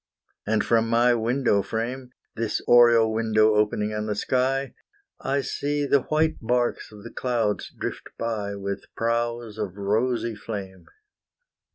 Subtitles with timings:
[0.47, 4.73] And from my window frame, This oriel window opening on the sky,
[5.19, 10.87] I see the white barques of the clouds drift by, With prows of rosy flame.